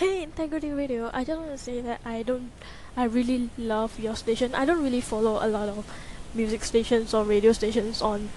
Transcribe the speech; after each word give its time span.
Hey, 0.00 0.22
Integrity 0.22 0.70
Radio, 0.70 1.10
I 1.12 1.24
just 1.24 1.38
want 1.38 1.52
to 1.52 1.58
say 1.58 1.82
that 1.82 2.00
I 2.06 2.22
don't, 2.22 2.52
I 2.96 3.04
really 3.04 3.50
love 3.58 4.00
your 4.00 4.16
station. 4.16 4.54
I 4.54 4.64
don't 4.64 4.82
really 4.82 5.02
follow 5.02 5.44
a 5.44 5.46
lot 5.46 5.68
of 5.68 5.84
music 6.32 6.64
stations 6.64 7.12
or 7.12 7.22
radio 7.22 7.52
stations 7.52 8.00
on 8.00 8.30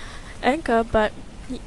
Anchor, 0.43 0.83
but 0.83 1.13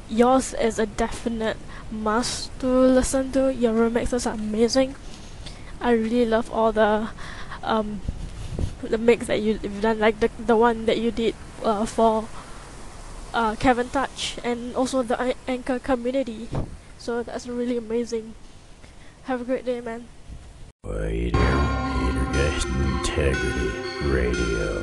yours 0.07 0.53
is 0.53 0.77
a 0.77 0.85
definite 0.85 1.57
must 1.89 2.53
to 2.59 2.67
listen 2.67 3.31
to. 3.31 3.51
Your 3.51 3.73
remixes 3.73 4.29
are 4.29 4.35
amazing. 4.35 4.93
I 5.81 5.93
really 5.93 6.27
love 6.27 6.53
all 6.53 6.71
the, 6.71 7.09
um, 7.63 8.01
the 8.83 8.99
mix 8.99 9.25
that 9.25 9.41
you've 9.41 9.81
done, 9.81 9.97
like 9.97 10.19
the 10.19 10.29
the 10.37 10.55
one 10.55 10.85
that 10.85 10.99
you 10.99 11.09
did 11.09 11.33
uh, 11.63 11.87
for 11.87 12.29
uh, 13.33 13.55
Kevin 13.55 13.89
Touch 13.89 14.37
and 14.43 14.75
also 14.75 15.01
the 15.01 15.33
Anchor 15.47 15.79
community. 15.79 16.49
So 16.99 17.23
that's 17.23 17.47
really 17.47 17.77
amazing. 17.77 18.35
Have 19.27 19.41
a 19.41 19.43
great 19.43 19.65
day, 19.65 19.81
man. 19.81 20.07
Integrity 22.63 23.67
Radio. 24.07 24.79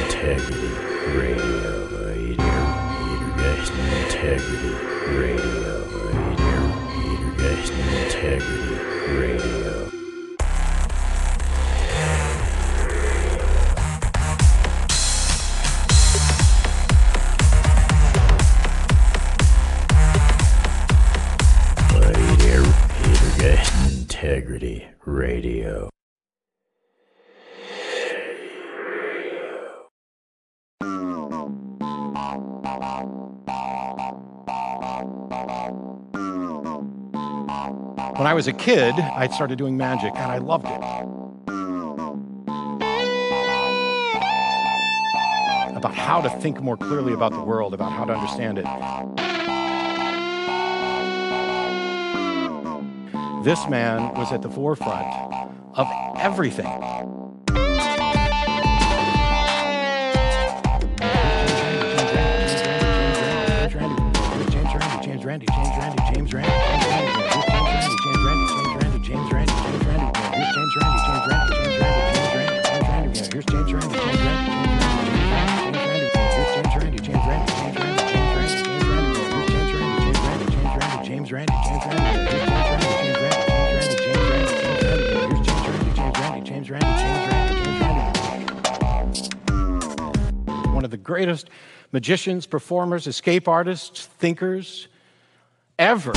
Integrity 0.00 0.72
Radio. 1.12 1.92
Integrity 4.00 4.72
Radio. 5.12 5.76
Integrity 8.00 8.72
Radio. 9.18 9.71
When 38.16 38.26
I 38.26 38.34
was 38.34 38.46
a 38.46 38.52
kid, 38.52 38.94
I 38.94 39.26
started 39.28 39.56
doing 39.56 39.78
magic 39.78 40.12
and 40.14 40.30
I 40.30 40.36
loved 40.36 40.66
it. 40.66 40.82
About 45.74 45.94
how 45.94 46.20
to 46.20 46.28
think 46.28 46.60
more 46.60 46.76
clearly 46.76 47.14
about 47.14 47.32
the 47.32 47.40
world, 47.40 47.72
about 47.72 47.90
how 47.90 48.04
to 48.04 48.12
understand 48.12 48.58
it. 48.58 48.64
This 53.44 53.66
man 53.70 54.14
was 54.14 54.30
at 54.30 54.42
the 54.42 54.50
forefront 54.50 55.06
of 55.74 55.88
everything. 56.16 57.21
greatest 91.02 91.50
magicians, 91.92 92.46
performers, 92.46 93.06
escape 93.06 93.48
artists, 93.48 94.06
thinkers 94.06 94.88
ever. 95.78 96.12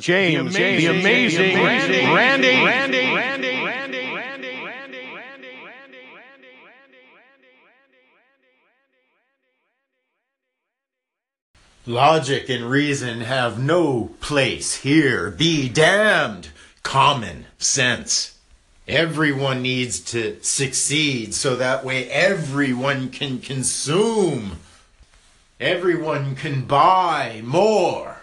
James 0.00 0.54
James 0.54 0.82
the 0.82 0.86
amazing 0.86 1.56
Randi, 1.56 2.06
Randi, 2.06 2.64
Randi, 2.64 2.64
Randi, 2.64 3.06
Randi, 3.14 3.64
Randi, 3.64 4.14
Randi, 4.14 4.60
Logic 11.86 12.48
and 12.48 12.70
reason 12.70 13.22
have 13.22 13.58
no 13.58 14.10
place 14.20 14.76
here. 14.76 15.30
Be 15.30 15.68
damned. 15.68 16.50
Common 16.82 17.46
sense. 17.58 18.38
Everyone 18.86 19.62
needs 19.62 20.00
to 20.00 20.38
succeed 20.42 21.34
so 21.34 21.56
that 21.56 21.84
way 21.84 22.08
everyone 22.10 23.08
can 23.08 23.38
consume. 23.38 24.58
Everyone 25.58 26.36
can 26.36 26.64
buy 26.64 27.42
more. 27.44 28.19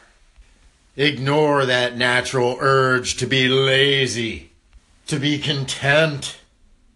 Ignore 1.00 1.68
that 1.68 1.96
natural 1.96 2.58
urge 2.59 3.18
to 3.18 3.28
be 3.28 3.47
lazy, 3.47 4.50
to 5.06 5.19
be 5.19 5.38
content. 5.38 6.38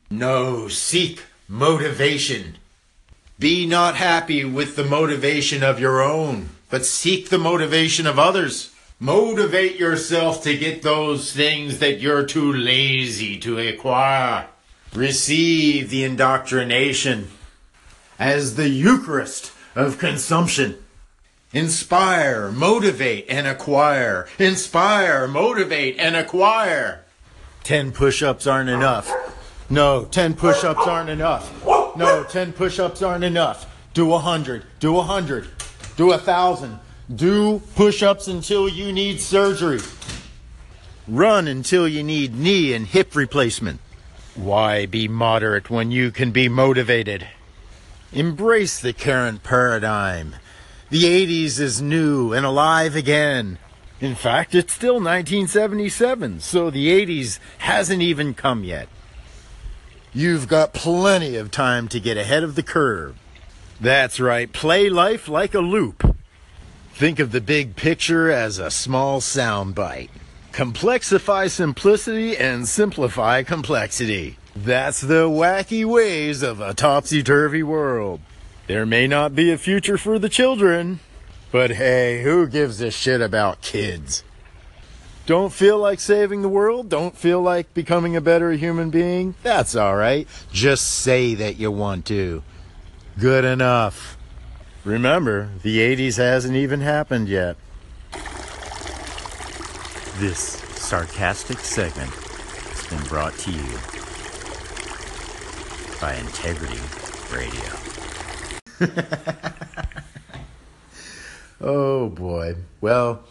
No, 0.09 0.67
seek 0.67 1.23
motivation. 1.47 2.57
Be 3.37 3.67
not 3.67 3.97
happy 3.97 4.43
with 4.43 4.75
the 4.75 4.83
motivation 4.83 5.61
of 5.61 5.79
your 5.79 6.01
own, 6.01 6.49
but 6.71 6.83
seek 6.83 7.29
the 7.29 7.37
motivation 7.37 8.07
of 8.07 8.17
others. 8.17 8.73
Motivate 8.99 9.75
yourself 9.75 10.41
to 10.43 10.57
get 10.57 10.81
those 10.81 11.31
things 11.31 11.77
that 11.77 11.99
you're 11.99 12.25
too 12.25 12.51
lazy 12.51 13.37
to 13.37 13.59
acquire. 13.59 14.47
Receive 14.95 15.91
the 15.91 16.03
indoctrination 16.03 17.27
as 18.17 18.55
the 18.55 18.69
Eucharist 18.69 19.51
of 19.75 19.99
consumption. 19.99 20.83
Inspire, 21.53 22.51
motivate, 22.51 23.25
and 23.29 23.45
acquire. 23.45 24.27
Inspire, 24.39 25.27
motivate, 25.27 25.97
and 25.99 26.15
acquire. 26.15 27.03
Ten 27.63 27.91
push 27.91 28.23
ups 28.23 28.47
aren't 28.47 28.69
enough. 28.69 29.11
No, 29.69 30.05
ten 30.05 30.33
push 30.33 30.63
ups 30.63 30.87
aren't 30.87 31.09
enough. 31.09 31.51
No, 31.95 32.23
10 32.23 32.53
push 32.53 32.79
ups 32.79 33.01
aren't 33.01 33.23
enough. 33.23 33.67
Do 33.93 34.13
a 34.13 34.19
hundred. 34.19 34.63
Do 34.79 34.97
a 34.97 35.03
hundred. 35.03 35.47
Do 35.97 36.13
a 36.13 36.17
thousand. 36.17 36.79
Do 37.13 37.61
push 37.75 38.01
ups 38.01 38.27
until 38.29 38.69
you 38.69 38.93
need 38.93 39.19
surgery. 39.19 39.81
Run 41.07 41.47
until 41.49 41.87
you 41.87 42.01
need 42.01 42.33
knee 42.33 42.73
and 42.73 42.87
hip 42.87 43.13
replacement. 43.15 43.81
Why 44.35 44.85
be 44.85 45.09
moderate 45.09 45.69
when 45.69 45.91
you 45.91 46.11
can 46.11 46.31
be 46.31 46.47
motivated? 46.47 47.27
Embrace 48.13 48.79
the 48.79 48.93
current 48.93 49.43
paradigm. 49.43 50.35
The 50.91 51.05
80s 51.05 51.57
is 51.57 51.81
new 51.81 52.33
and 52.33 52.45
alive 52.45 52.97
again. 52.97 53.59
In 54.01 54.13
fact, 54.13 54.53
it's 54.53 54.73
still 54.73 54.95
1977, 54.95 56.41
so 56.41 56.69
the 56.69 56.89
80s 56.89 57.39
hasn't 57.59 58.01
even 58.01 58.33
come 58.33 58.65
yet. 58.65 58.89
You've 60.13 60.49
got 60.49 60.73
plenty 60.73 61.37
of 61.37 61.49
time 61.49 61.87
to 61.87 62.01
get 62.01 62.17
ahead 62.17 62.43
of 62.43 62.55
the 62.55 62.61
curve. 62.61 63.15
That's 63.79 64.19
right, 64.19 64.51
play 64.51 64.89
life 64.89 65.29
like 65.29 65.53
a 65.53 65.61
loop. 65.61 66.13
Think 66.93 67.19
of 67.19 67.31
the 67.31 67.39
big 67.39 67.77
picture 67.77 68.29
as 68.29 68.59
a 68.59 68.69
small 68.69 69.21
sound 69.21 69.73
bite. 69.73 70.11
Complexify 70.51 71.49
simplicity 71.49 72.35
and 72.35 72.67
simplify 72.67 73.43
complexity. 73.43 74.35
That's 74.53 74.99
the 74.99 75.29
wacky 75.29 75.85
ways 75.85 76.41
of 76.41 76.59
a 76.59 76.73
topsy 76.73 77.23
turvy 77.23 77.63
world. 77.63 78.19
There 78.71 78.85
may 78.85 79.05
not 79.05 79.35
be 79.35 79.51
a 79.51 79.57
future 79.57 79.97
for 79.97 80.17
the 80.17 80.29
children, 80.29 81.01
but 81.51 81.71
hey, 81.71 82.23
who 82.23 82.47
gives 82.47 82.79
a 82.79 82.89
shit 82.89 83.19
about 83.19 83.59
kids? 83.59 84.23
Don't 85.25 85.51
feel 85.51 85.77
like 85.77 85.99
saving 85.99 86.41
the 86.41 86.47
world? 86.47 86.87
Don't 86.87 87.17
feel 87.17 87.41
like 87.41 87.73
becoming 87.73 88.15
a 88.15 88.21
better 88.21 88.53
human 88.53 88.89
being? 88.89 89.35
That's 89.43 89.75
alright. 89.75 90.25
Just 90.53 90.87
say 90.87 91.35
that 91.35 91.57
you 91.57 91.69
want 91.69 92.05
to. 92.05 92.43
Good 93.19 93.43
enough. 93.43 94.17
Remember, 94.85 95.49
the 95.63 95.79
80s 95.79 96.15
hasn't 96.15 96.55
even 96.55 96.79
happened 96.79 97.27
yet. 97.27 97.57
This 100.15 100.39
sarcastic 100.79 101.59
segment 101.59 102.13
has 102.13 102.87
been 102.87 103.05
brought 103.09 103.33
to 103.39 103.51
you 103.51 103.77
by 105.99 106.15
Integrity 106.15 106.79
Radio. 107.35 107.80
Oh 111.63 112.09
boy. 112.09 112.55
Well, 112.81 113.23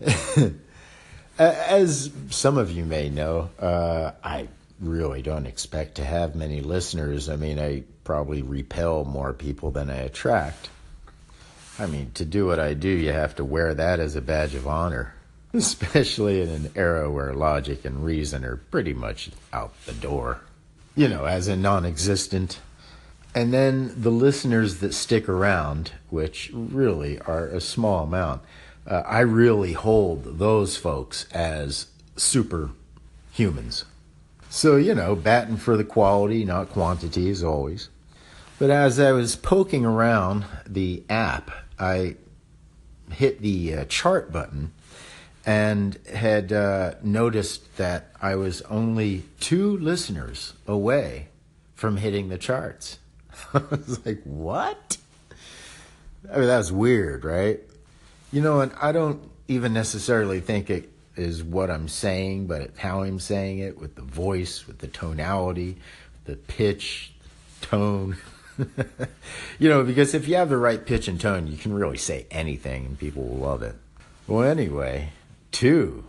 as 1.38 2.10
some 2.30 2.58
of 2.58 2.70
you 2.70 2.84
may 2.84 3.08
know, 3.08 3.50
uh, 3.60 4.12
I 4.22 4.48
really 4.80 5.22
don't 5.22 5.46
expect 5.46 5.96
to 5.96 6.04
have 6.04 6.34
many 6.34 6.60
listeners. 6.60 7.28
I 7.28 7.36
mean, 7.36 7.58
I 7.58 7.84
probably 8.02 8.42
repel 8.42 9.04
more 9.04 9.32
people 9.32 9.70
than 9.70 9.90
I 9.90 9.98
attract. 9.98 10.70
I 11.78 11.86
mean, 11.86 12.10
to 12.14 12.24
do 12.24 12.46
what 12.46 12.58
I 12.58 12.74
do, 12.74 12.88
you 12.88 13.12
have 13.12 13.36
to 13.36 13.44
wear 13.44 13.74
that 13.74 14.00
as 14.00 14.16
a 14.16 14.20
badge 14.20 14.56
of 14.56 14.66
honor, 14.66 15.14
especially 15.54 16.40
in 16.42 16.48
an 16.48 16.72
era 16.74 17.08
where 17.08 17.32
logic 17.32 17.84
and 17.84 18.04
reason 18.04 18.44
are 18.44 18.56
pretty 18.56 18.94
much 18.94 19.30
out 19.52 19.72
the 19.86 19.92
door. 19.92 20.40
You 20.96 21.06
know, 21.06 21.26
as 21.26 21.46
in 21.46 21.62
non 21.62 21.84
existent. 21.86 22.58
And 23.38 23.54
then 23.54 23.94
the 23.96 24.10
listeners 24.10 24.80
that 24.80 24.92
stick 24.92 25.28
around, 25.28 25.92
which 26.10 26.50
really 26.52 27.20
are 27.20 27.46
a 27.46 27.60
small 27.60 28.02
amount, 28.02 28.42
uh, 28.84 29.04
I 29.06 29.20
really 29.20 29.74
hold 29.74 30.40
those 30.40 30.76
folks 30.76 31.24
as 31.30 31.86
superhumans. 32.16 33.84
So, 34.50 34.74
you 34.74 34.92
know, 34.92 35.14
batting 35.14 35.56
for 35.56 35.76
the 35.76 35.84
quality, 35.84 36.44
not 36.44 36.70
quantity, 36.70 37.30
as 37.30 37.44
always. 37.44 37.90
But 38.58 38.70
as 38.70 38.98
I 38.98 39.12
was 39.12 39.36
poking 39.36 39.84
around 39.84 40.44
the 40.66 41.04
app, 41.08 41.52
I 41.78 42.16
hit 43.12 43.40
the 43.40 43.72
uh, 43.72 43.84
chart 43.84 44.32
button 44.32 44.72
and 45.46 45.96
had 46.12 46.52
uh, 46.52 46.94
noticed 47.04 47.76
that 47.76 48.10
I 48.20 48.34
was 48.34 48.62
only 48.62 49.26
two 49.38 49.76
listeners 49.76 50.54
away 50.66 51.28
from 51.76 51.98
hitting 51.98 52.30
the 52.30 52.38
charts. 52.38 52.98
I 53.54 53.62
was 53.70 54.04
like, 54.04 54.22
what? 54.24 54.96
I 56.32 56.38
mean, 56.38 56.46
that 56.46 56.58
was 56.58 56.72
weird, 56.72 57.24
right? 57.24 57.60
You 58.32 58.42
know, 58.42 58.60
and 58.60 58.72
I 58.80 58.92
don't 58.92 59.30
even 59.48 59.72
necessarily 59.72 60.40
think 60.40 60.70
it 60.70 60.90
is 61.16 61.42
what 61.42 61.70
I'm 61.70 61.88
saying, 61.88 62.46
but 62.46 62.76
how 62.76 63.02
I'm 63.02 63.18
saying 63.18 63.58
it 63.58 63.78
with 63.78 63.94
the 63.94 64.02
voice, 64.02 64.66
with 64.66 64.78
the 64.78 64.86
tonality, 64.86 65.78
the 66.24 66.36
pitch, 66.36 67.12
the 67.60 67.66
tone. 67.66 68.16
you 69.58 69.68
know, 69.68 69.82
because 69.84 70.14
if 70.14 70.28
you 70.28 70.36
have 70.36 70.48
the 70.48 70.56
right 70.56 70.84
pitch 70.84 71.08
and 71.08 71.20
tone, 71.20 71.46
you 71.46 71.56
can 71.56 71.72
really 71.72 71.98
say 71.98 72.26
anything 72.30 72.86
and 72.86 72.98
people 72.98 73.24
will 73.24 73.38
love 73.38 73.62
it. 73.62 73.74
Well, 74.26 74.42
anyway, 74.42 75.10
two, 75.50 76.04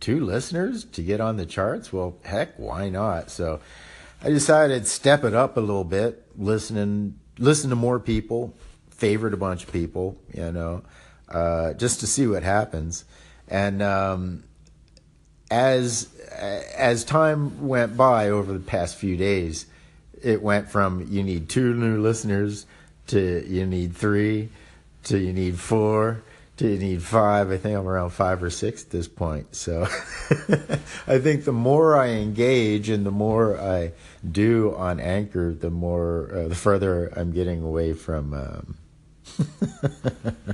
two 0.00 0.24
listeners 0.24 0.84
to 0.84 1.02
get 1.02 1.20
on 1.20 1.36
the 1.36 1.46
charts. 1.46 1.92
Well, 1.92 2.16
heck, 2.24 2.58
why 2.58 2.88
not? 2.88 3.30
So 3.30 3.60
I 4.24 4.28
decided 4.28 4.84
to 4.84 4.88
step 4.88 5.22
it 5.24 5.34
up 5.34 5.58
a 5.58 5.60
little 5.60 5.84
bit, 5.84 6.24
listening, 6.38 7.20
listen 7.38 7.68
to 7.68 7.76
more 7.76 8.00
people, 8.00 8.56
favorite 8.88 9.34
a 9.34 9.36
bunch 9.36 9.64
of 9.64 9.72
people, 9.72 10.16
you 10.32 10.50
know, 10.50 10.82
uh, 11.28 11.74
just 11.74 12.00
to 12.00 12.06
see 12.06 12.26
what 12.26 12.42
happens. 12.42 13.04
And 13.48 13.82
um, 13.82 14.44
as 15.50 16.08
as 16.32 17.04
time 17.04 17.68
went 17.68 17.98
by 17.98 18.30
over 18.30 18.54
the 18.54 18.60
past 18.60 18.96
few 18.96 19.18
days, 19.18 19.66
it 20.22 20.40
went 20.40 20.70
from 20.70 21.06
you 21.10 21.22
need 21.22 21.50
two 21.50 21.74
new 21.74 22.00
listeners 22.00 22.64
to 23.08 23.44
you 23.46 23.66
need 23.66 23.94
three 23.94 24.48
to 25.02 25.18
you 25.18 25.34
need 25.34 25.60
four 25.60 26.22
you 26.58 26.78
need 26.78 27.02
five. 27.02 27.50
I 27.50 27.56
think 27.56 27.76
I'm 27.76 27.86
around 27.86 28.10
five 28.10 28.42
or 28.42 28.50
six 28.50 28.84
at 28.84 28.90
this 28.90 29.08
point. 29.08 29.56
So 29.56 29.82
I 31.06 31.18
think 31.18 31.44
the 31.44 31.52
more 31.52 31.96
I 31.96 32.10
engage 32.10 32.88
and 32.88 33.04
the 33.04 33.10
more 33.10 33.58
I 33.58 33.92
do 34.30 34.74
on 34.76 35.00
Anchor, 35.00 35.52
the 35.52 35.70
more 35.70 36.30
uh, 36.32 36.48
the 36.48 36.54
further 36.54 37.08
I'm 37.16 37.32
getting 37.32 37.62
away 37.62 37.92
from 37.92 38.34
um, 38.34 38.76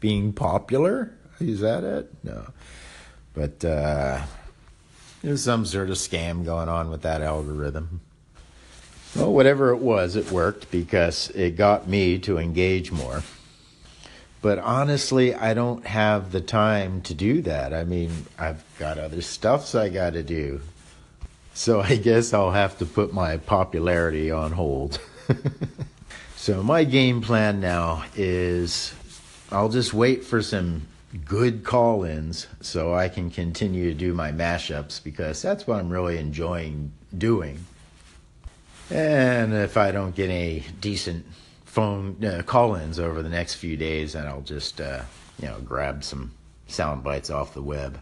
being 0.00 0.32
popular. 0.32 1.14
Is 1.40 1.60
that 1.60 1.84
it? 1.84 2.12
No. 2.24 2.46
But 3.34 3.64
uh, 3.64 4.22
there's 5.22 5.42
some 5.44 5.66
sort 5.66 5.90
of 5.90 5.96
scam 5.96 6.44
going 6.44 6.68
on 6.68 6.90
with 6.90 7.02
that 7.02 7.22
algorithm. 7.22 8.00
Well, 9.14 9.32
whatever 9.32 9.70
it 9.70 9.78
was, 9.78 10.16
it 10.16 10.30
worked 10.30 10.70
because 10.70 11.30
it 11.30 11.56
got 11.56 11.88
me 11.88 12.18
to 12.20 12.38
engage 12.38 12.92
more. 12.92 13.22
But 14.40 14.58
honestly, 14.58 15.34
I 15.34 15.54
don't 15.54 15.84
have 15.86 16.30
the 16.30 16.40
time 16.40 17.02
to 17.02 17.14
do 17.14 17.42
that. 17.42 17.74
I 17.74 17.84
mean, 17.84 18.26
I've 18.38 18.62
got 18.78 18.98
other 18.98 19.20
stuffs 19.20 19.74
I 19.74 19.88
got 19.88 20.12
to 20.12 20.22
do. 20.22 20.60
So 21.54 21.80
I 21.80 21.96
guess 21.96 22.32
I'll 22.32 22.52
have 22.52 22.78
to 22.78 22.86
put 22.86 23.12
my 23.12 23.38
popularity 23.38 24.30
on 24.30 24.52
hold. 24.52 25.00
so 26.36 26.62
my 26.62 26.84
game 26.84 27.20
plan 27.20 27.60
now 27.60 28.04
is 28.14 28.94
I'll 29.50 29.68
just 29.68 29.92
wait 29.92 30.24
for 30.24 30.40
some 30.40 30.82
good 31.24 31.64
call 31.64 32.04
ins 32.04 32.46
so 32.60 32.94
I 32.94 33.08
can 33.08 33.30
continue 33.30 33.90
to 33.90 33.94
do 33.94 34.14
my 34.14 34.30
mashups 34.30 35.02
because 35.02 35.42
that's 35.42 35.66
what 35.66 35.80
I'm 35.80 35.90
really 35.90 36.18
enjoying 36.18 36.92
doing. 37.16 37.64
And 38.90 39.52
if 39.52 39.76
I 39.76 39.90
don't 39.90 40.14
get 40.14 40.30
any 40.30 40.64
decent 40.80 41.26
phone 41.68 42.24
uh, 42.24 42.42
call 42.44 42.74
ins 42.74 42.98
over 42.98 43.22
the 43.22 43.28
next 43.28 43.54
few 43.54 43.76
days, 43.76 44.14
and 44.14 44.26
I'll 44.26 44.40
just, 44.40 44.80
uh, 44.80 45.02
you 45.40 45.48
know, 45.48 45.60
grab 45.60 46.02
some 46.02 46.32
sound 46.66 47.04
bites 47.04 47.30
off 47.30 47.54
the 47.54 47.62
web. 47.62 48.00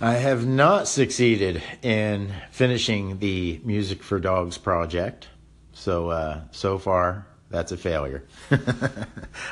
I 0.00 0.14
have 0.14 0.46
not 0.46 0.88
succeeded 0.88 1.62
in 1.82 2.32
finishing 2.50 3.20
the 3.20 3.60
Music 3.64 4.02
for 4.02 4.18
Dogs 4.18 4.58
project. 4.58 5.28
So, 5.72 6.10
uh, 6.10 6.40
so 6.50 6.78
far, 6.78 7.26
that's 7.48 7.72
a 7.72 7.76
failure. 7.76 8.24
I 8.50 9.06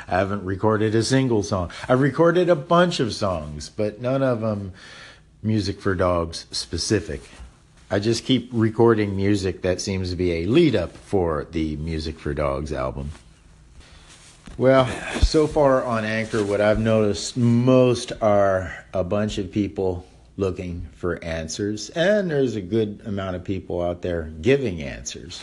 haven't 0.09 0.45
recorded 0.45 0.95
a 0.95 1.03
single 1.03 1.43
song. 1.43 1.71
I've 1.89 2.01
recorded 2.01 2.51
a 2.51 2.56
bunch 2.56 3.01
of 3.01 3.15
songs, 3.15 3.71
but 3.71 4.01
none 4.01 4.23
of 4.23 4.41
them 4.41 4.73
music 5.43 5.81
for 5.81 5.95
dogs 5.95 6.47
specific. 6.51 7.23
I 7.91 8.01
just 8.01 8.25
keep 8.25 8.51
recording 8.53 9.15
music 9.15 9.62
that 9.62 9.81
seems 9.81 10.11
to 10.11 10.17
be 10.17 10.33
a 10.33 10.47
lead 10.47 10.75
up 10.75 10.97
for 10.97 11.47
the 11.53 11.77
Music 11.77 12.19
for 12.19 12.35
Dogs 12.35 12.73
album. 12.73 13.12
Well, 14.56 14.87
so 15.21 15.49
far 15.49 15.83
on 15.83 16.05
Anchor, 16.05 16.45
what 16.45 16.61
I've 16.61 16.79
noticed 16.79 17.37
most 17.37 18.12
are 18.23 18.73
a 18.93 19.03
bunch 19.03 19.39
of 19.39 19.51
people 19.51 20.06
looking 20.37 20.87
for 20.93 21.23
answers, 21.25 21.91
and 21.91 22.31
there's 22.31 22.55
a 22.55 22.61
good 22.61 23.03
amount 23.05 23.34
of 23.34 23.43
people 23.43 23.82
out 23.82 24.03
there 24.03 24.31
giving 24.41 24.81
answers. 24.81 25.41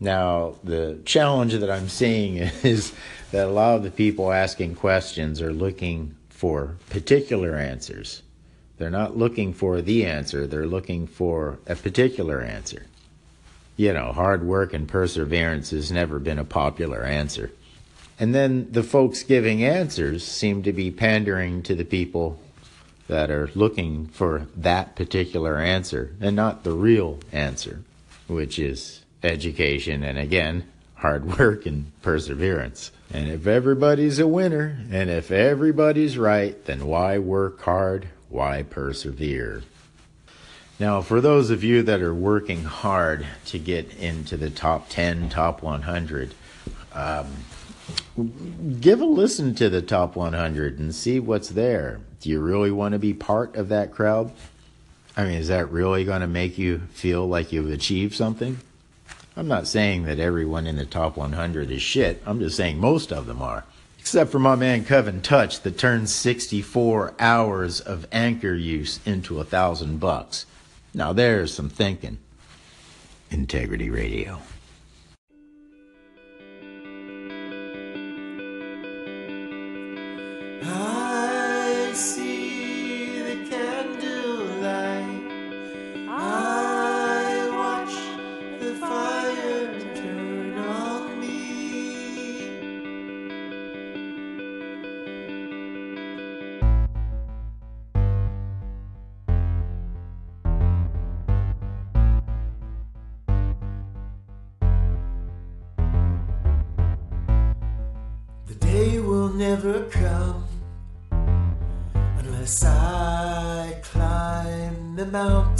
Now, 0.00 0.56
the 0.64 0.98
challenge 1.06 1.54
that 1.54 1.70
I'm 1.70 1.88
seeing 1.88 2.36
is 2.62 2.92
that 3.30 3.48
a 3.48 3.50
lot 3.50 3.76
of 3.76 3.84
the 3.84 3.90
people 3.90 4.30
asking 4.30 4.74
questions 4.74 5.40
are 5.40 5.52
looking 5.52 6.14
for 6.28 6.76
particular 6.90 7.56
answers. 7.56 8.20
They're 8.76 8.90
not 8.90 9.16
looking 9.16 9.54
for 9.54 9.80
the 9.80 10.04
answer, 10.04 10.46
they're 10.46 10.66
looking 10.66 11.06
for 11.06 11.58
a 11.66 11.74
particular 11.74 12.42
answer. 12.42 12.84
You 13.76 13.92
know, 13.92 14.12
hard 14.12 14.44
work 14.44 14.72
and 14.72 14.86
perseverance 14.86 15.70
has 15.70 15.90
never 15.90 16.18
been 16.18 16.38
a 16.38 16.44
popular 16.44 17.02
answer. 17.02 17.50
And 18.20 18.34
then 18.34 18.70
the 18.70 18.84
folks 18.84 19.24
giving 19.24 19.64
answers 19.64 20.24
seem 20.24 20.62
to 20.62 20.72
be 20.72 20.90
pandering 20.92 21.62
to 21.64 21.74
the 21.74 21.84
people 21.84 22.40
that 23.08 23.30
are 23.30 23.50
looking 23.54 24.06
for 24.06 24.46
that 24.56 24.94
particular 24.94 25.58
answer 25.58 26.14
and 26.20 26.36
not 26.36 26.62
the 26.62 26.72
real 26.72 27.18
answer, 27.32 27.82
which 28.28 28.58
is 28.58 29.02
education 29.22 30.04
and 30.04 30.18
again, 30.18 30.64
hard 30.94 31.38
work 31.38 31.66
and 31.66 31.90
perseverance. 32.02 32.92
And 33.12 33.28
if 33.28 33.46
everybody's 33.46 34.20
a 34.20 34.26
winner 34.26 34.78
and 34.90 35.10
if 35.10 35.30
everybody's 35.30 36.16
right, 36.16 36.64
then 36.64 36.86
why 36.86 37.18
work 37.18 37.60
hard? 37.62 38.08
Why 38.28 38.62
persevere? 38.62 39.62
Now, 40.80 41.02
for 41.02 41.20
those 41.20 41.50
of 41.50 41.62
you 41.62 41.82
that 41.84 42.02
are 42.02 42.14
working 42.14 42.64
hard 42.64 43.26
to 43.46 43.58
get 43.60 43.94
into 43.94 44.36
the 44.36 44.50
top 44.50 44.88
10, 44.88 45.28
top 45.28 45.62
100, 45.62 46.34
um, 46.92 47.26
give 48.80 49.00
a 49.00 49.04
listen 49.04 49.54
to 49.54 49.68
the 49.68 49.82
top 49.82 50.16
100 50.16 50.80
and 50.80 50.92
see 50.92 51.20
what's 51.20 51.50
there. 51.50 52.00
Do 52.20 52.28
you 52.28 52.40
really 52.40 52.72
want 52.72 52.92
to 52.92 52.98
be 52.98 53.14
part 53.14 53.54
of 53.54 53.68
that 53.68 53.92
crowd? 53.92 54.32
I 55.16 55.24
mean, 55.24 55.34
is 55.34 55.48
that 55.48 55.70
really 55.70 56.04
going 56.04 56.22
to 56.22 56.26
make 56.26 56.58
you 56.58 56.80
feel 56.92 57.28
like 57.28 57.52
you've 57.52 57.70
achieved 57.70 58.14
something? 58.14 58.58
I'm 59.36 59.46
not 59.46 59.68
saying 59.68 60.04
that 60.04 60.18
everyone 60.18 60.66
in 60.66 60.76
the 60.76 60.86
top 60.86 61.16
100 61.16 61.70
is 61.70 61.82
shit. 61.82 62.20
I'm 62.26 62.40
just 62.40 62.56
saying 62.56 62.78
most 62.78 63.12
of 63.12 63.26
them 63.26 63.42
are. 63.42 63.64
Except 64.00 64.30
for 64.30 64.38
my 64.38 64.54
man 64.54 64.84
Coven 64.84 65.22
Touch 65.22 65.60
that 65.60 65.78
turned 65.78 66.10
64 66.10 67.14
hours 67.18 67.80
of 67.80 68.06
anchor 68.10 68.54
use 68.54 69.00
into 69.06 69.40
a 69.40 69.44
thousand 69.44 69.98
bucks. 69.98 70.46
Now 70.94 71.12
there's 71.12 71.52
some 71.52 71.68
thinking. 71.68 72.18
Integrity 73.30 73.90
Radio. 73.90 74.40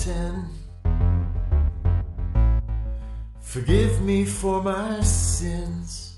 Mountain. 0.07 0.49
Forgive 3.41 4.01
me 4.03 4.25
for 4.25 4.63
my 4.63 5.01
sins. 5.01 6.17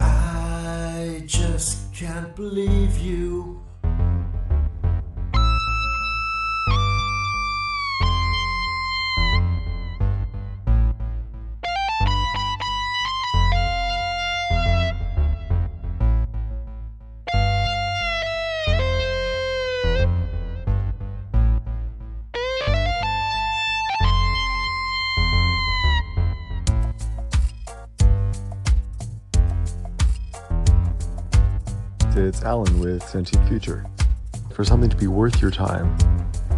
I 0.00 1.22
just 1.26 1.94
can't 1.94 2.34
believe 2.34 2.98
you. 2.98 3.65
It's 32.36 32.44
Alan 32.44 32.80
with 32.80 33.02
Sentient 33.02 33.48
Future. 33.48 33.86
For 34.52 34.62
something 34.62 34.90
to 34.90 34.96
be 34.96 35.06
worth 35.06 35.40
your 35.40 35.50
time, 35.50 35.96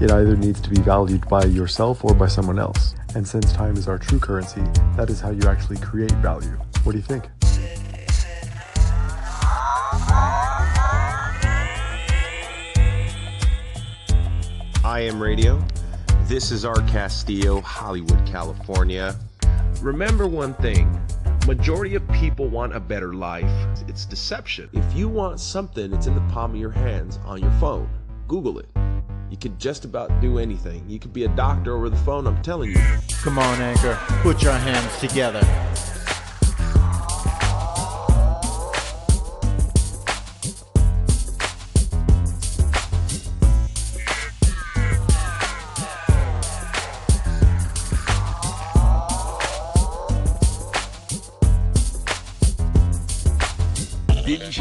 it 0.00 0.10
either 0.10 0.36
needs 0.36 0.60
to 0.62 0.70
be 0.70 0.80
valued 0.80 1.28
by 1.28 1.44
yourself 1.44 2.04
or 2.04 2.14
by 2.14 2.26
someone 2.26 2.58
else. 2.58 2.96
And 3.14 3.24
since 3.24 3.52
time 3.52 3.76
is 3.76 3.86
our 3.86 3.96
true 3.96 4.18
currency, 4.18 4.64
that 4.96 5.08
is 5.08 5.20
how 5.20 5.30
you 5.30 5.48
actually 5.48 5.76
create 5.76 6.10
value. 6.14 6.58
What 6.82 6.94
do 6.94 6.98
you 6.98 7.04
think? 7.04 7.26
I 14.84 15.02
am 15.02 15.22
Radio. 15.22 15.64
This 16.24 16.50
is 16.50 16.64
Art 16.64 16.88
Castillo, 16.88 17.60
Hollywood, 17.60 18.26
California. 18.26 19.14
Remember 19.80 20.26
one 20.26 20.54
thing 20.54 21.00
majority 21.48 21.94
of 21.94 22.06
people 22.08 22.46
want 22.46 22.76
a 22.76 22.80
better 22.80 23.14
life. 23.14 23.77
It's 23.98 24.06
deception. 24.06 24.70
If 24.74 24.94
you 24.94 25.08
want 25.08 25.40
something, 25.40 25.92
it's 25.92 26.06
in 26.06 26.14
the 26.14 26.20
palm 26.32 26.52
of 26.52 26.60
your 26.60 26.70
hands 26.70 27.18
on 27.24 27.42
your 27.42 27.50
phone. 27.58 27.90
Google 28.28 28.60
it. 28.60 28.68
You 29.28 29.36
can 29.36 29.58
just 29.58 29.84
about 29.84 30.20
do 30.20 30.38
anything. 30.38 30.88
You 30.88 31.00
could 31.00 31.12
be 31.12 31.24
a 31.24 31.28
doctor 31.30 31.76
over 31.76 31.90
the 31.90 31.96
phone, 31.96 32.28
I'm 32.28 32.40
telling 32.40 32.70
you. 32.70 32.80
Come 33.22 33.40
on, 33.40 33.60
Anchor. 33.60 33.98
Put 34.22 34.40
your 34.40 34.52
hands 34.52 34.96
together. 35.00 35.40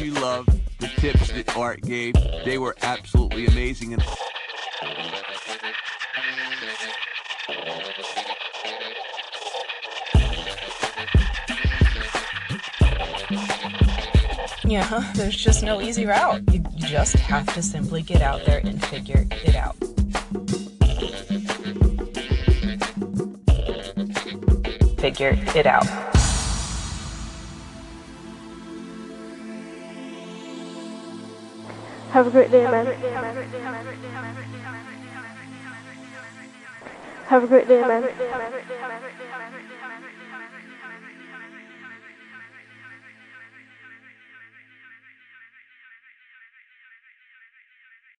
Didn't 0.07 0.19
you 0.19 0.23
love 0.23 0.45
the 0.79 0.87
tips 0.87 1.31
that 1.33 1.57
Art 1.57 1.81
gave? 1.81 2.13
They 2.45 2.57
were 2.57 2.77
absolutely 2.81 3.45
amazing. 3.45 3.91
And 3.91 4.01
Yeah, 14.63 15.11
there's 15.15 15.35
just 15.35 15.61
no 15.63 15.81
easy 15.81 16.05
route. 16.05 16.41
You 16.53 16.63
just 16.77 17.15
have 17.15 17.53
to 17.55 17.61
simply 17.61 18.01
get 18.01 18.21
out 18.21 18.45
there 18.45 18.59
and 18.59 18.81
figure 18.85 19.27
it 19.29 19.55
out. 19.55 19.75
Figure 25.01 25.37
it 25.53 25.65
out. 25.65 26.06
Have 32.17 32.25
a 32.25 32.31
great 32.31 32.49
day, 32.49 32.63
man. 32.63 32.87
Have 37.27 37.43
a 37.43 37.47
great 37.47 37.67
day, 37.67 37.81
man. 37.81 39.66